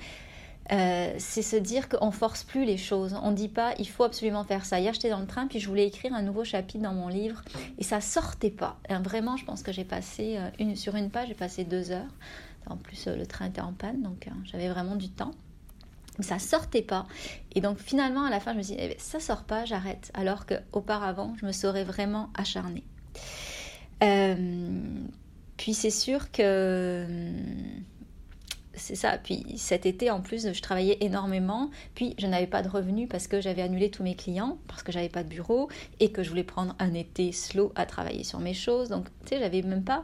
euh, 0.71 1.13
c'est 1.17 1.41
se 1.41 1.57
dire 1.57 1.89
qu'on 1.89 2.11
force 2.11 2.43
plus 2.43 2.63
les 2.65 2.77
choses. 2.77 3.17
On 3.21 3.31
dit 3.31 3.49
pas 3.49 3.73
il 3.79 3.87
faut 3.87 4.03
absolument 4.03 4.43
faire 4.43 4.65
ça. 4.65 4.79
Hier 4.79 4.93
j'étais 4.93 5.09
dans 5.09 5.19
le 5.19 5.27
train 5.27 5.47
puis 5.47 5.59
je 5.59 5.67
voulais 5.67 5.85
écrire 5.87 6.13
un 6.13 6.21
nouveau 6.21 6.45
chapitre 6.45 6.83
dans 6.83 6.93
mon 6.93 7.09
livre 7.09 7.41
et 7.77 7.83
ça 7.83 7.99
sortait 7.99 8.49
pas. 8.49 8.77
vraiment 9.03 9.35
je 9.35 9.43
pense 9.43 9.61
que 9.61 9.71
j'ai 9.71 9.83
passé 9.83 10.37
euh, 10.37 10.49
une, 10.59 10.75
sur 10.75 10.95
une 10.95 11.09
page 11.09 11.27
j'ai 11.27 11.33
passé 11.33 11.65
deux 11.65 11.91
heures. 11.91 12.13
En 12.67 12.77
plus 12.77 13.07
euh, 13.07 13.15
le 13.15 13.25
train 13.25 13.47
était 13.47 13.61
en 13.61 13.73
panne 13.73 14.01
donc 14.01 14.29
j'avais 14.45 14.69
vraiment 14.69 14.95
du 14.95 15.09
temps. 15.09 15.31
Mais 16.17 16.23
ça 16.23 16.39
sortait 16.39 16.83
pas. 16.83 17.07
Et 17.55 17.61
donc 17.61 17.79
finalement 17.79 18.23
à 18.23 18.29
la 18.29 18.39
fin 18.39 18.53
je 18.53 18.57
me 18.59 18.63
suis 18.63 18.75
dit 18.75 18.81
eh 18.81 18.87
ben, 18.87 18.97
ça 18.99 19.19
sort 19.19 19.43
pas 19.43 19.65
j'arrête. 19.65 20.11
Alors 20.13 20.45
qu'auparavant 20.45 21.35
je 21.41 21.45
me 21.45 21.51
serais 21.51 21.83
vraiment 21.83 22.29
acharnée. 22.35 22.85
puis 25.57 25.73
c'est 25.73 25.89
sûr 25.89 26.31
que 26.31 27.05
c'est 28.75 28.95
ça. 28.95 29.17
Puis 29.17 29.45
cet 29.57 29.85
été, 29.85 30.09
en 30.09 30.21
plus, 30.21 30.51
je 30.51 30.61
travaillais 30.61 30.97
énormément. 31.01 31.69
Puis 31.95 32.15
je 32.17 32.27
n'avais 32.27 32.47
pas 32.47 32.61
de 32.61 32.69
revenus 32.69 33.07
parce 33.09 33.27
que 33.27 33.41
j'avais 33.41 33.61
annulé 33.61 33.89
tous 33.89 34.03
mes 34.03 34.15
clients, 34.15 34.57
parce 34.67 34.83
que 34.83 34.91
j'avais 34.91 35.09
pas 35.09 35.23
de 35.23 35.29
bureau 35.29 35.69
et 35.99 36.11
que 36.11 36.23
je 36.23 36.29
voulais 36.29 36.43
prendre 36.43 36.75
un 36.79 36.93
été 36.93 37.31
slow 37.31 37.71
à 37.75 37.85
travailler 37.85 38.23
sur 38.23 38.39
mes 38.39 38.53
choses. 38.53 38.89
Donc, 38.89 39.05
tu 39.21 39.29
sais, 39.29 39.39
j'avais 39.39 39.61
même 39.61 39.83
pas. 39.83 40.03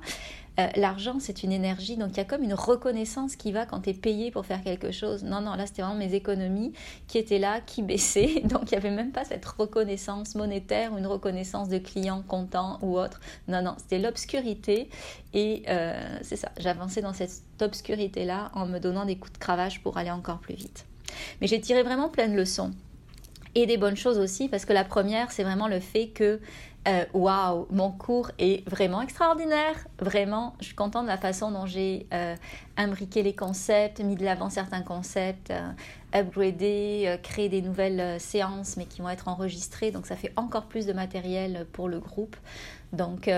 Euh, 0.59 0.67
l'argent, 0.75 1.17
c'est 1.19 1.43
une 1.43 1.51
énergie, 1.51 1.95
donc 1.95 2.09
il 2.11 2.17
y 2.17 2.19
a 2.19 2.25
comme 2.25 2.43
une 2.43 2.53
reconnaissance 2.53 3.35
qui 3.35 3.51
va 3.51 3.65
quand 3.65 3.81
tu 3.81 3.91
es 3.91 3.93
payé 3.93 4.29
pour 4.29 4.45
faire 4.45 4.61
quelque 4.61 4.91
chose. 4.91 5.23
Non, 5.23 5.39
non, 5.41 5.55
là, 5.55 5.65
c'était 5.65 5.81
vraiment 5.81 5.97
mes 5.97 6.13
économies 6.13 6.73
qui 7.07 7.17
étaient 7.17 7.39
là, 7.39 7.61
qui 7.61 7.81
baissaient. 7.81 8.41
Donc, 8.43 8.63
il 8.63 8.71
n'y 8.71 8.77
avait 8.77 8.91
même 8.91 9.11
pas 9.11 9.23
cette 9.23 9.45
reconnaissance 9.45 10.35
monétaire 10.35 10.97
une 10.97 11.07
reconnaissance 11.07 11.69
de 11.69 11.77
clients 11.77 12.23
contents 12.27 12.77
ou 12.81 12.97
autre. 12.97 13.19
Non, 13.47 13.61
non, 13.61 13.75
c'était 13.77 13.99
l'obscurité. 13.99 14.89
Et 15.33 15.63
euh, 15.69 16.17
c'est 16.23 16.35
ça, 16.35 16.51
j'avançais 16.59 17.01
dans 17.01 17.13
cette 17.13 17.43
obscurité-là 17.61 18.51
en 18.53 18.65
me 18.65 18.79
donnant 18.79 19.05
des 19.05 19.17
coups 19.17 19.33
de 19.33 19.37
cravache 19.37 19.81
pour 19.81 19.97
aller 19.97 20.11
encore 20.11 20.39
plus 20.39 20.55
vite. 20.55 20.85
Mais 21.39 21.47
j'ai 21.47 21.61
tiré 21.61 21.83
vraiment 21.83 22.09
plein 22.09 22.27
de 22.27 22.35
leçons 22.35 22.71
et 23.55 23.65
des 23.65 23.77
bonnes 23.77 23.97
choses 23.97 24.19
aussi, 24.19 24.47
parce 24.47 24.65
que 24.65 24.73
la 24.73 24.83
première, 24.83 25.31
c'est 25.31 25.43
vraiment 25.43 25.67
le 25.67 25.79
fait 25.79 26.07
que 26.07 26.39
euh, 26.87 27.03
waouh, 27.13 27.67
mon 27.71 27.91
cours 27.91 28.31
est 28.39 28.67
vraiment 28.67 29.01
extraordinaire. 29.01 29.75
Vraiment, 29.99 30.55
je 30.59 30.67
suis 30.67 30.75
contente 30.75 31.03
de 31.03 31.09
la 31.09 31.17
façon 31.17 31.51
dont 31.51 31.65
j'ai 31.65 32.07
euh, 32.13 32.35
imbriqué 32.77 33.21
les 33.21 33.35
concepts, 33.35 33.99
mis 33.99 34.15
de 34.15 34.23
l'avant 34.23 34.49
certains 34.49 34.81
concepts, 34.81 35.51
euh, 35.51 35.71
upgradé, 36.13 37.19
créé 37.21 37.49
des 37.49 37.61
nouvelles 37.61 38.19
séances, 38.19 38.77
mais 38.77 38.85
qui 38.85 39.01
vont 39.01 39.09
être 39.09 39.27
enregistrées. 39.27 39.91
Donc, 39.91 40.07
ça 40.07 40.15
fait 40.15 40.31
encore 40.37 40.67
plus 40.67 40.85
de 40.85 40.93
matériel 40.93 41.67
pour 41.73 41.89
le 41.89 41.99
groupe. 41.99 42.37
Donc, 42.93 43.29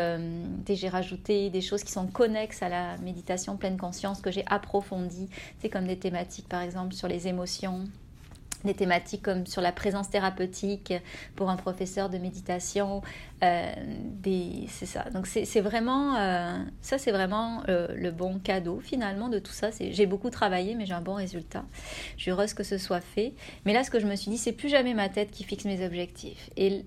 j'ai 0.70 0.88
rajouté 0.88 1.50
des 1.50 1.60
choses 1.60 1.84
qui 1.84 1.92
sont 1.92 2.08
connexes 2.08 2.64
à 2.64 2.70
la 2.70 2.98
méditation 3.00 3.58
pleine 3.58 3.78
conscience 3.78 4.22
que 4.22 4.32
j'ai 4.32 4.46
approfondies. 4.48 5.28
C'est 5.60 5.70
comme 5.70 5.86
des 5.86 5.98
thématiques, 5.98 6.48
par 6.48 6.62
exemple, 6.62 6.94
sur 6.94 7.10
les 7.10 7.28
émotions, 7.28 7.84
des 8.64 8.74
thématiques 8.74 9.22
comme 9.22 9.46
sur 9.46 9.62
la 9.62 9.72
présence 9.72 10.10
thérapeutique 10.10 10.94
pour 11.36 11.50
un 11.50 11.56
professeur 11.56 12.10
de 12.10 12.18
méditation. 12.18 13.02
Euh, 13.44 13.74
c'est 14.70 14.86
ça. 14.86 15.10
Donc 15.12 15.28
c'est 15.28 15.62
vraiment, 15.62 16.16
euh, 16.18 16.58
ça 16.82 16.98
c'est 16.98 17.12
vraiment 17.12 17.64
euh, 17.70 17.88
le 17.96 18.12
bon 18.12 18.40
cadeau 18.40 18.80
finalement 18.80 19.30
de 19.30 19.40
tout 19.40 19.52
ça. 19.52 19.70
J'ai 19.80 20.06
beaucoup 20.06 20.30
travaillé, 20.30 20.76
mais 20.76 20.86
j'ai 20.86 20.94
un 20.94 21.02
bon 21.02 21.16
résultat. 21.16 21.66
Je 22.18 22.24
suis 22.24 22.32
heureuse 22.32 22.54
que 22.54 22.64
ce 22.64 22.78
soit 22.78 23.02
fait. 23.02 23.34
Mais 23.66 23.74
là, 23.74 23.84
ce 23.84 23.92
que 23.92 24.00
je 24.00 24.08
me 24.08 24.16
suis 24.16 24.32
dit, 24.32 24.38
c'est 24.38 24.52
plus 24.52 24.70
jamais 24.70 24.94
ma 24.94 25.10
tête 25.10 25.32
qui 25.32 25.44
fixe 25.44 25.66
mes 25.66 25.86
objectifs. 25.86 26.50
Et 26.58 26.86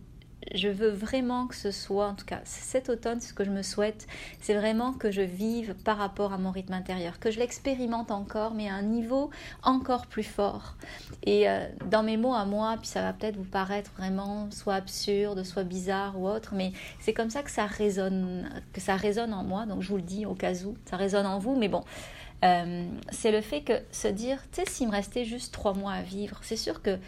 je 0.54 0.68
veux 0.68 0.90
vraiment 0.90 1.46
que 1.46 1.54
ce 1.54 1.70
soit, 1.70 2.08
en 2.08 2.14
tout 2.14 2.26
cas 2.26 2.40
cet 2.44 2.88
automne, 2.88 3.20
ce 3.20 3.32
que 3.32 3.44
je 3.44 3.50
me 3.50 3.62
souhaite, 3.62 4.06
c'est 4.40 4.54
vraiment 4.54 4.92
que 4.92 5.10
je 5.10 5.22
vive 5.22 5.74
par 5.84 5.98
rapport 5.98 6.32
à 6.32 6.38
mon 6.38 6.50
rythme 6.50 6.72
intérieur, 6.72 7.18
que 7.18 7.30
je 7.30 7.38
l'expérimente 7.38 8.10
encore, 8.10 8.54
mais 8.54 8.68
à 8.68 8.74
un 8.74 8.82
niveau 8.82 9.30
encore 9.62 10.06
plus 10.06 10.22
fort. 10.22 10.76
Et 11.24 11.48
euh, 11.48 11.66
dans 11.90 12.02
mes 12.02 12.16
mots 12.16 12.34
à 12.34 12.44
moi, 12.44 12.76
puis 12.78 12.88
ça 12.88 13.02
va 13.02 13.12
peut-être 13.12 13.36
vous 13.36 13.44
paraître 13.44 13.90
vraiment 13.96 14.50
soit 14.50 14.74
absurde, 14.74 15.42
soit 15.42 15.64
bizarre 15.64 16.18
ou 16.18 16.28
autre, 16.28 16.54
mais 16.54 16.72
c'est 17.00 17.12
comme 17.12 17.30
ça 17.30 17.42
que 17.42 17.50
ça 17.50 17.66
résonne, 17.66 18.50
que 18.72 18.80
ça 18.80 18.96
résonne 18.96 19.32
en 19.32 19.44
moi. 19.44 19.66
Donc 19.66 19.82
je 19.82 19.88
vous 19.88 19.96
le 19.96 20.02
dis 20.02 20.26
au 20.26 20.34
cas 20.34 20.54
où, 20.64 20.76
ça 20.84 20.96
résonne 20.96 21.26
en 21.26 21.38
vous, 21.38 21.56
mais 21.56 21.68
bon. 21.68 21.84
Euh, 22.44 22.86
c'est 23.10 23.30
le 23.30 23.40
fait 23.40 23.62
que 23.62 23.72
se 23.90 24.08
dire, 24.08 24.38
tu 24.52 24.60
sais, 24.60 24.70
s'il 24.70 24.88
me 24.88 24.92
restait 24.92 25.24
juste 25.24 25.52
trois 25.54 25.72
mois 25.72 25.92
à 25.92 26.02
vivre, 26.02 26.38
c'est 26.42 26.56
sûr 26.56 26.82
que 26.82 26.98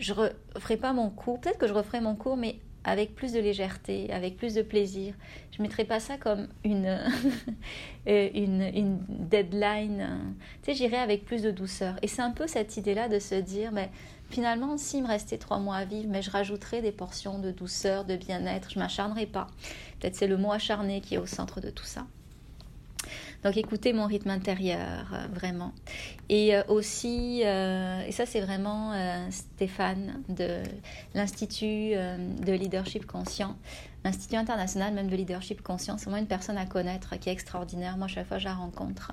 je 0.00 0.12
referai 0.12 0.76
pas 0.76 0.92
mon 0.92 1.10
cours, 1.10 1.40
peut-être 1.40 1.58
que 1.58 1.68
je 1.68 1.72
referai 1.72 2.00
mon 2.00 2.16
cours, 2.16 2.36
mais 2.36 2.58
avec 2.84 3.14
plus 3.14 3.32
de 3.32 3.40
légèreté, 3.40 4.10
avec 4.12 4.36
plus 4.36 4.54
de 4.54 4.62
plaisir. 4.62 5.14
Je 5.52 5.58
ne 5.58 5.64
mettrai 5.64 5.84
pas 5.84 6.00
ça 6.00 6.16
comme 6.16 6.48
une, 6.64 6.86
euh, 8.08 8.28
une, 8.34 8.62
une, 8.74 8.98
deadline. 9.08 10.34
Tu 10.62 10.72
sais, 10.72 10.74
j'irai 10.74 10.96
avec 10.96 11.24
plus 11.24 11.42
de 11.42 11.50
douceur. 11.50 11.96
Et 12.02 12.08
c'est 12.08 12.22
un 12.22 12.30
peu 12.30 12.46
cette 12.46 12.76
idée-là 12.78 13.08
de 13.08 13.18
se 13.18 13.34
dire, 13.34 13.70
mais 13.70 13.90
finalement, 14.30 14.78
s'il 14.78 15.02
me 15.02 15.08
restait 15.08 15.36
trois 15.36 15.58
mois 15.58 15.76
à 15.76 15.84
vivre, 15.84 16.08
mais 16.08 16.22
je 16.22 16.30
rajouterai 16.30 16.80
des 16.80 16.92
portions 16.92 17.38
de 17.38 17.50
douceur, 17.50 18.06
de 18.06 18.16
bien-être, 18.16 18.70
je 18.70 18.78
m'acharnerai 18.78 19.26
pas. 19.26 19.48
Peut-être 19.98 20.16
c'est 20.16 20.28
le 20.28 20.38
mot 20.38 20.52
acharné 20.52 21.02
qui 21.02 21.16
est 21.16 21.18
au 21.18 21.26
centre 21.26 21.60
de 21.60 21.68
tout 21.68 21.84
ça. 21.84 22.06
Donc 23.42 23.56
écoutez 23.56 23.92
mon 23.94 24.06
rythme 24.06 24.30
intérieur, 24.30 25.12
euh, 25.14 25.26
vraiment. 25.32 25.72
Et 26.28 26.54
euh, 26.54 26.62
aussi, 26.68 27.40
euh, 27.44 28.04
et 28.06 28.12
ça 28.12 28.26
c'est 28.26 28.40
vraiment 28.40 28.92
Stéphane 29.30 30.22
de 30.28 30.62
l'Institut 31.14 31.92
de 31.94 32.52
leadership 32.52 33.06
conscient, 33.06 33.56
l'Institut 34.04 34.36
international 34.36 34.92
même 34.92 35.08
de 35.08 35.16
leadership 35.16 35.62
conscient, 35.62 35.96
c'est 35.96 36.04
vraiment 36.04 36.20
une 36.20 36.28
personne 36.28 36.58
à 36.58 36.66
connaître 36.66 37.18
qui 37.18 37.30
est 37.30 37.32
extraordinaire. 37.32 37.96
Moi, 37.96 38.08
chaque 38.08 38.26
fois 38.26 38.36
que 38.36 38.42
je 38.42 38.48
la 38.48 38.54
rencontre, 38.54 39.12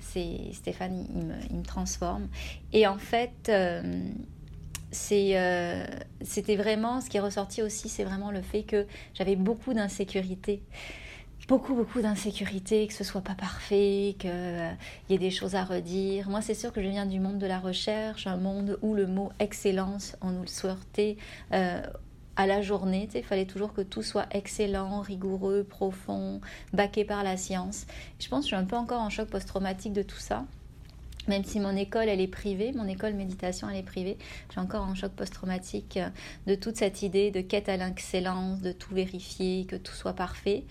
c'est 0.00 0.52
Stéphane, 0.52 1.06
il, 1.14 1.24
me, 1.24 1.34
il, 1.50 1.56
me, 1.56 1.64
transforme. 1.64 2.28
Et 2.72 2.86
en 2.86 2.98
fait, 2.98 3.50
c'était 4.90 6.56
vraiment, 6.56 7.00
ce 7.00 7.08
qui 7.08 7.16
est 7.18 7.20
ressorti 7.20 7.62
aussi, 7.62 7.88
c'est 7.88 8.04
vraiment 8.04 8.30
le 8.30 8.42
fait 8.42 8.64
que 8.64 8.86
j'avais 9.14 9.36
beaucoup 9.36 9.74
d'insécurité 9.74 10.62
beaucoup, 11.48 11.74
beaucoup 11.74 12.00
d'insécurité, 12.00 12.86
que 12.86 12.94
ce 12.94 13.04
soit 13.04 13.20
pas 13.20 13.34
parfait, 13.34 14.16
qu'il 14.18 14.30
euh, 14.32 14.70
y 15.08 15.14
ait 15.14 15.18
des 15.18 15.30
choses 15.30 15.54
à 15.54 15.64
redire. 15.64 16.28
Moi, 16.28 16.40
c'est 16.40 16.54
sûr 16.54 16.72
que 16.72 16.82
je 16.82 16.88
viens 16.88 17.06
du 17.06 17.20
monde 17.20 17.38
de 17.38 17.46
la 17.46 17.58
recherche, 17.58 18.26
un 18.26 18.36
monde 18.36 18.78
où 18.82 18.94
le 18.94 19.06
mot 19.06 19.30
excellence, 19.38 20.16
on 20.20 20.30
nous 20.30 20.42
le 20.42 20.48
sortait 20.48 21.16
euh, 21.52 21.82
à 22.36 22.46
la 22.46 22.62
journée. 22.62 23.08
Il 23.14 23.22
fallait 23.22 23.46
toujours 23.46 23.72
que 23.74 23.82
tout 23.82 24.02
soit 24.02 24.26
excellent, 24.30 25.00
rigoureux, 25.00 25.64
profond, 25.64 26.40
baqué 26.72 27.04
par 27.04 27.22
la 27.22 27.36
science. 27.36 27.86
Je 28.18 28.28
pense 28.28 28.40
que 28.40 28.50
je 28.50 28.56
suis 28.56 28.56
un 28.56 28.64
peu 28.64 28.76
encore 28.76 29.02
en 29.02 29.10
choc 29.10 29.28
post-traumatique 29.28 29.92
de 29.92 30.02
tout 30.02 30.18
ça. 30.18 30.44
Même 31.26 31.44
si 31.44 31.58
mon 31.58 31.74
école, 31.74 32.08
elle 32.08 32.20
est 32.20 32.28
privée, 32.28 32.72
mon 32.72 32.86
école 32.86 33.14
méditation, 33.14 33.70
elle 33.70 33.78
est 33.78 33.82
privée, 33.82 34.18
j'ai 34.52 34.60
encore 34.60 34.82
un 34.82 34.94
choc 34.94 35.10
post-traumatique 35.12 35.96
euh, 35.96 36.10
de 36.46 36.54
toute 36.54 36.76
cette 36.76 37.02
idée 37.02 37.30
de 37.30 37.40
quête 37.40 37.70
à 37.70 37.78
l'excellence, 37.78 38.60
de 38.60 38.72
tout 38.72 38.94
vérifier, 38.94 39.64
que 39.64 39.76
tout 39.76 39.94
soit 39.94 40.12
parfait. 40.12 40.64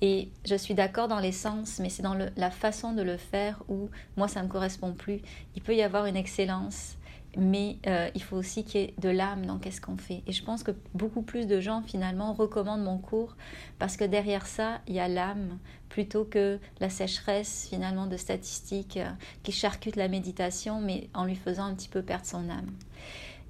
Et 0.00 0.28
je 0.46 0.54
suis 0.54 0.74
d'accord 0.74 1.08
dans 1.08 1.18
l'essence, 1.18 1.80
mais 1.80 1.88
c'est 1.88 2.02
dans 2.02 2.16
la 2.36 2.50
façon 2.50 2.92
de 2.92 3.02
le 3.02 3.16
faire 3.16 3.62
où 3.68 3.88
moi 4.16 4.28
ça 4.28 4.40
ne 4.40 4.46
me 4.46 4.50
correspond 4.50 4.92
plus. 4.92 5.20
Il 5.56 5.62
peut 5.62 5.74
y 5.74 5.82
avoir 5.82 6.06
une 6.06 6.16
excellence, 6.16 6.96
mais 7.36 7.78
euh, 7.86 8.08
il 8.14 8.22
faut 8.22 8.36
aussi 8.36 8.64
qu'il 8.64 8.80
y 8.80 8.84
ait 8.84 8.94
de 8.98 9.08
l'âme 9.08 9.44
dans 9.44 9.58
qu'est-ce 9.58 9.80
qu'on 9.80 9.96
fait. 9.96 10.22
Et 10.26 10.32
je 10.32 10.44
pense 10.44 10.62
que 10.62 10.70
beaucoup 10.94 11.22
plus 11.22 11.46
de 11.46 11.60
gens 11.60 11.82
finalement 11.82 12.32
recommandent 12.32 12.84
mon 12.84 12.98
cours 12.98 13.36
parce 13.78 13.96
que 13.96 14.04
derrière 14.04 14.46
ça, 14.46 14.80
il 14.86 14.94
y 14.94 15.00
a 15.00 15.08
l'âme 15.08 15.58
plutôt 15.88 16.24
que 16.24 16.60
la 16.80 16.90
sécheresse 16.90 17.66
finalement 17.68 18.06
de 18.06 18.16
statistiques 18.16 18.98
euh, 18.98 19.10
qui 19.42 19.50
charcutent 19.50 19.96
la 19.96 20.08
méditation, 20.08 20.80
mais 20.80 21.08
en 21.12 21.24
lui 21.24 21.36
faisant 21.36 21.64
un 21.64 21.74
petit 21.74 21.88
peu 21.88 22.02
perdre 22.02 22.26
son 22.26 22.48
âme. 22.48 22.70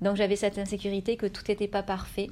Donc 0.00 0.16
j'avais 0.16 0.36
cette 0.36 0.58
insécurité 0.58 1.16
que 1.16 1.26
tout 1.26 1.42
n'était 1.48 1.68
pas 1.68 1.82
parfait 1.82 2.30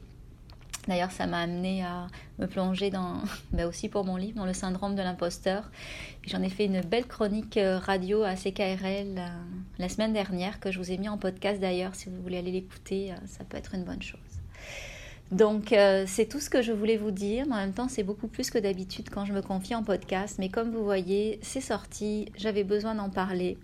D'ailleurs, 0.89 1.11
ça 1.11 1.27
m'a 1.27 1.41
amené 1.41 1.83
à 1.83 2.07
me 2.39 2.47
plonger 2.47 2.91
dans, 2.91 3.21
ben 3.53 3.67
aussi 3.67 3.89
pour 3.89 4.05
mon 4.05 4.17
livre, 4.17 4.37
dans 4.37 4.47
le 4.47 4.53
syndrome 4.53 4.95
de 4.95 5.03
l'imposteur. 5.03 5.71
J'en 6.27 6.43
ai 6.43 6.49
fait 6.49 6.67
une 6.67 6.81
belle 6.81 7.07
chronique 7.07 7.57
euh, 7.57 7.79
radio 7.79 8.23
à 8.23 8.35
CKRL 8.35 9.19
euh, 9.19 9.27
la 9.79 9.89
semaine 9.89 10.13
dernière, 10.13 10.61
que 10.61 10.71
je 10.71 10.79
vous 10.79 10.93
ai 10.93 10.99
mis 10.99 11.09
en 11.09 11.19
podcast 11.19 11.61
d'ailleurs. 11.61 11.95
Si 11.95 12.09
vous 12.09 12.23
voulez 12.23 12.39
aller 12.39 12.53
l'écouter, 12.53 13.13
euh, 13.13 13.17
ça 13.27 13.45
peut 13.45 13.57
être 13.57 13.75
une 13.75 13.85
bonne 13.85 14.03
chose. 14.03 14.21
Donc, 15.33 15.75
c'est 16.07 16.29
tout 16.29 16.39
ce 16.39 16.49
que 16.49 16.63
je 16.63 16.71
voulais 16.71 16.97
vous 16.97 17.11
dire. 17.11 17.47
En 17.51 17.57
même 17.57 17.73
temps, 17.73 17.89
c'est 17.89 18.05
beaucoup 18.05 18.29
plus 18.29 18.49
que 18.49 18.59
d'habitude 18.59 19.11
quand 19.11 19.25
je 19.25 19.33
me 19.33 19.43
confie 19.43 19.75
en 19.75 19.83
podcast. 19.83 20.37
Mais 20.39 20.51
comme 20.51 20.71
vous 20.71 20.85
voyez, 20.85 21.41
c'est 21.43 21.61
sorti. 21.61 22.31
J'avais 22.37 22.63
besoin 22.63 22.95
d'en 22.95 23.11
parler. 23.11 23.59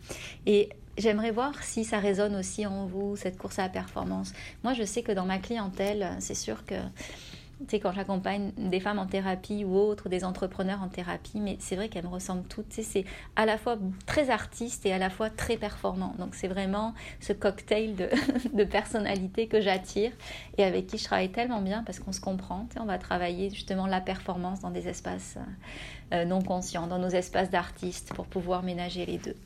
Et 0.45 0.71
J'aimerais 0.99 1.31
voir 1.31 1.63
si 1.63 1.85
ça 1.85 1.99
résonne 1.99 2.37
aussi 2.37 2.67
en 2.67 2.85
vous, 2.85 3.17
cette 3.17 3.39
course 3.39 3.59
à 3.59 3.63
la 3.63 3.69
performance. 3.71 4.35
Moi, 4.63 4.75
je 4.75 4.83
sais 4.83 5.03
que 5.03 5.13
dans 5.13 5.25
ma 5.25 5.39
clientèle, 5.39 6.11
c'est 6.19 6.35
sûr 6.35 6.67
que, 6.67 6.75
tu 6.75 7.67
sais, 7.71 7.81
quand 7.81 7.93
j'accompagne 7.93 8.53
des 8.59 8.79
femmes 8.79 8.99
en 8.99 9.07
thérapie 9.07 9.65
ou 9.65 9.75
autres, 9.75 10.11
des 10.11 10.23
entrepreneurs 10.23 10.83
en 10.83 10.89
thérapie, 10.89 11.41
mais 11.41 11.57
c'est 11.61 11.77
vrai 11.77 11.89
qu'elles 11.89 12.05
me 12.05 12.11
ressemblent 12.11 12.47
toutes. 12.47 12.69
Tu 12.69 12.77
sais, 12.77 12.83
c'est 12.83 13.05
à 13.37 13.47
la 13.47 13.57
fois 13.57 13.79
très 14.05 14.29
artiste 14.29 14.85
et 14.85 14.93
à 14.93 14.99
la 14.99 15.09
fois 15.09 15.31
très 15.31 15.57
performant. 15.57 16.15
Donc, 16.19 16.35
c'est 16.35 16.49
vraiment 16.49 16.93
ce 17.21 17.33
cocktail 17.33 17.97
de, 17.97 18.11
de 18.53 18.65
personnalité 18.65 19.47
que 19.47 19.63
j'attire 19.63 20.13
et 20.59 20.65
avec 20.65 20.89
qui 20.89 20.99
je 20.99 21.05
travaille 21.05 21.33
tellement 21.33 21.63
bien 21.63 21.85
parce 21.85 22.01
qu'on 22.01 22.13
se 22.13 22.21
comprend. 22.21 22.67
Tu 22.67 22.75
sais, 22.75 22.81
on 22.81 22.87
va 22.87 22.99
travailler 22.99 23.49
justement 23.49 23.87
la 23.87 24.03
performance 24.03 24.61
dans 24.61 24.71
des 24.71 24.89
espaces 24.89 25.39
euh, 26.13 26.27
non 26.27 26.43
conscients, 26.43 26.87
dans 26.87 26.99
nos 26.99 27.09
espaces 27.09 27.49
d'artistes 27.49 28.13
pour 28.13 28.27
pouvoir 28.27 28.63
ménager 28.63 29.07
les 29.07 29.17
deux. 29.17 29.37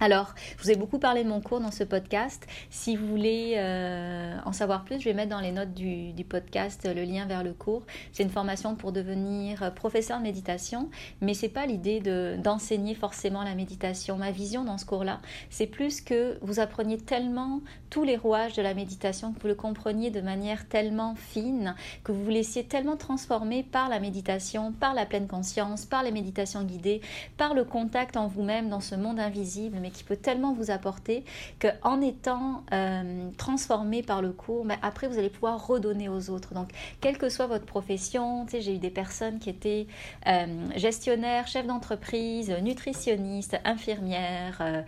Alors, 0.00 0.34
je 0.58 0.64
vous 0.64 0.70
ai 0.72 0.74
beaucoup 0.74 0.98
parlé 0.98 1.22
de 1.22 1.28
mon 1.28 1.40
cours 1.40 1.60
dans 1.60 1.70
ce 1.70 1.84
podcast. 1.84 2.44
Si 2.68 2.96
vous 2.96 3.06
voulez 3.06 3.54
euh, 3.56 4.36
en 4.44 4.52
savoir 4.52 4.84
plus, 4.84 4.98
je 4.98 5.04
vais 5.04 5.14
mettre 5.14 5.30
dans 5.30 5.40
les 5.40 5.52
notes 5.52 5.72
du, 5.72 6.12
podcast 6.28 6.88
le 6.92 7.02
lien 7.02 7.26
vers 7.26 7.44
le 7.44 7.52
cours. 7.52 7.82
C'est 8.12 8.24
une 8.24 8.30
formation 8.30 8.74
pour 8.74 8.90
devenir 8.90 9.72
professeur 9.74 10.18
de 10.18 10.24
méditation, 10.24 10.90
mais 11.20 11.34
c'est 11.34 11.48
pas 11.48 11.66
l'idée 11.66 12.00
d'enseigner 12.38 12.94
forcément 12.94 13.44
la 13.44 13.54
méditation. 13.54 14.16
Ma 14.16 14.30
vision 14.30 14.64
dans 14.64 14.78
ce 14.78 14.86
cours-là, 14.86 15.20
c'est 15.48 15.66
plus 15.66 16.00
que 16.00 16.38
vous 16.40 16.60
appreniez 16.60 16.96
tellement 16.96 17.60
tous 17.90 18.02
les 18.02 18.16
rouages 18.16 18.54
de 18.54 18.62
la 18.62 18.74
méditation, 18.74 19.32
que 19.32 19.40
vous 19.40 19.48
le 19.48 19.54
compreniez 19.54 20.10
de 20.10 20.20
manière 20.20 20.66
tellement 20.66 21.14
fine, 21.14 21.76
que 22.02 22.10
vous 22.10 22.24
vous 22.24 22.30
laissiez 22.30 22.64
tellement 22.64 22.96
transformer 22.96 23.62
par 23.62 23.88
la 23.88 24.00
méditation, 24.00 24.72
par 24.72 24.94
la 24.94 25.06
pleine 25.06 25.28
conscience, 25.28 25.84
par 25.84 26.02
les 26.02 26.10
méditations 26.10 26.64
guidées, 26.64 27.00
par 27.36 27.54
le 27.54 27.64
contact 27.64 28.16
en 28.16 28.26
vous-même 28.26 28.68
dans 28.70 28.80
ce 28.80 28.94
monde 28.96 29.20
invisible 29.20 29.76
mais 29.84 29.90
qui 29.90 30.02
peut 30.02 30.16
tellement 30.16 30.54
vous 30.54 30.70
apporter 30.70 31.24
qu'en 31.60 32.00
étant 32.00 32.64
euh, 32.72 33.28
transformé 33.36 34.02
par 34.02 34.22
le 34.22 34.32
cours, 34.32 34.64
mais 34.64 34.78
après 34.80 35.08
vous 35.08 35.18
allez 35.18 35.28
pouvoir 35.28 35.66
redonner 35.66 36.08
aux 36.08 36.30
autres. 36.30 36.54
Donc, 36.54 36.70
quelle 37.02 37.18
que 37.18 37.28
soit 37.28 37.46
votre 37.46 37.66
profession, 37.66 38.46
j'ai 38.50 38.74
eu 38.74 38.78
des 38.78 38.90
personnes 38.90 39.38
qui 39.38 39.50
étaient 39.50 39.86
euh, 40.26 40.46
gestionnaires, 40.74 41.46
chefs 41.46 41.66
d'entreprise, 41.66 42.50
nutritionnistes, 42.62 43.58
infirmières, 43.66 44.62
euh, 44.62 44.82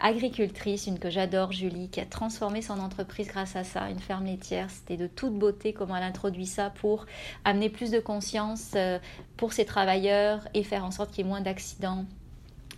agricultrices, 0.00 0.88
une 0.88 0.98
que 0.98 1.08
j'adore, 1.08 1.52
Julie, 1.52 1.88
qui 1.88 2.00
a 2.00 2.04
transformé 2.04 2.62
son 2.62 2.80
entreprise 2.80 3.28
grâce 3.28 3.54
à 3.54 3.62
ça, 3.62 3.88
une 3.90 4.00
ferme 4.00 4.26
laitière. 4.26 4.70
C'était 4.70 4.96
de 4.96 5.06
toute 5.06 5.38
beauté 5.38 5.72
comment 5.72 5.94
elle 5.94 6.02
introduit 6.02 6.46
ça 6.46 6.70
pour 6.70 7.06
amener 7.44 7.68
plus 7.68 7.92
de 7.92 8.00
conscience 8.00 8.74
pour 9.36 9.52
ses 9.52 9.64
travailleurs 9.64 10.40
et 10.54 10.64
faire 10.64 10.84
en 10.84 10.90
sorte 10.90 11.12
qu'il 11.12 11.24
y 11.24 11.28
ait 11.28 11.30
moins 11.30 11.40
d'accidents 11.40 12.06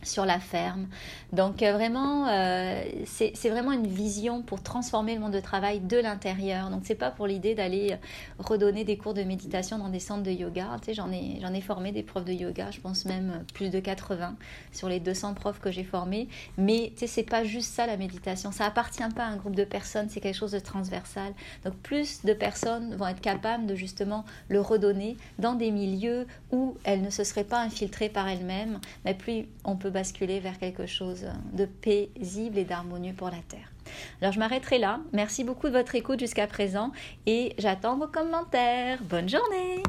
sur 0.04 0.24
la 0.24 0.38
ferme. 0.38 0.86
Donc 1.32 1.62
euh, 1.62 1.72
vraiment, 1.72 2.28
euh, 2.28 2.82
c'est 3.06 3.48
vraiment 3.48 3.72
une 3.72 3.86
vision 3.86 4.42
pour 4.42 4.62
transformer 4.62 5.14
le 5.14 5.20
monde 5.20 5.32
de 5.32 5.40
travail 5.40 5.80
de 5.80 5.96
l'intérieur. 5.96 6.70
Donc 6.70 6.82
c'est 6.84 6.94
pas 6.94 7.10
pour 7.10 7.26
l'idée 7.26 7.54
d'aller 7.54 7.92
euh, 7.92 7.96
redonner 8.38 8.84
des 8.84 8.96
cours 8.96 9.14
de 9.14 9.22
méditation 9.22 9.78
dans 9.78 9.88
des 9.88 10.00
centres 10.00 10.22
de 10.22 10.30
yoga. 10.30 10.76
Tu 10.80 10.86
sais, 10.86 10.94
j'en 10.94 11.10
ai, 11.10 11.40
ai 11.42 11.60
formé 11.60 11.92
des 11.92 12.02
profs 12.02 12.24
de 12.24 12.32
yoga, 12.32 12.70
je 12.70 12.80
pense 12.80 13.04
même 13.04 13.44
plus 13.54 13.70
de 13.70 13.80
80 13.80 14.36
sur 14.72 14.88
les 14.88 15.00
200 15.00 15.34
profs 15.34 15.60
que 15.60 15.70
j'ai 15.70 15.84
formés. 15.84 16.28
Mais 16.56 16.92
tu 16.94 17.00
sais, 17.00 17.06
c'est 17.06 17.22
pas 17.22 17.44
juste 17.44 17.72
ça 17.72 17.86
la 17.86 17.96
méditation. 17.96 18.52
Ça 18.52 18.66
appartient 18.66 19.02
pas 19.14 19.24
à 19.24 19.28
un 19.28 19.36
groupe 19.36 19.56
de 19.56 19.64
personnes, 19.64 20.08
c'est 20.08 20.20
quelque 20.20 20.36
chose 20.36 20.52
de 20.52 20.58
transversal. 20.58 21.32
Donc 21.64 21.74
plus 21.74 22.24
de 22.24 22.32
personnes 22.32 22.94
vont 22.96 23.06
être 23.06 23.20
capables 23.20 23.66
de 23.66 23.74
justement 23.74 24.24
le 24.48 24.60
redonner 24.60 25.16
dans 25.38 25.54
des 25.54 25.70
milieux 25.70 26.26
où 26.52 26.76
elles 26.84 27.02
ne 27.02 27.10
se 27.10 27.24
seraient 27.24 27.44
pas 27.44 27.60
infiltrées 27.60 28.08
par 28.08 28.28
elles-mêmes, 28.28 28.80
mais 29.04 29.14
plus 29.14 29.46
on 29.64 29.76
peut 29.76 29.90
basculer 29.94 30.40
vers 30.40 30.58
quelque 30.58 30.84
chose 30.84 31.26
de 31.54 31.64
paisible 31.64 32.58
et 32.58 32.64
d'harmonieux 32.64 33.14
pour 33.14 33.28
la 33.28 33.38
Terre. 33.48 33.72
Alors 34.20 34.32
je 34.32 34.38
m'arrêterai 34.38 34.78
là. 34.78 35.00
Merci 35.12 35.44
beaucoup 35.44 35.68
de 35.68 35.72
votre 35.72 35.94
écoute 35.94 36.20
jusqu'à 36.20 36.46
présent 36.46 36.92
et 37.26 37.54
j'attends 37.58 37.96
vos 37.96 38.08
commentaires. 38.08 38.98
Bonne 39.04 39.28
journée 39.28 39.82